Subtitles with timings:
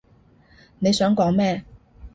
[0.79, 1.63] 你想講咩？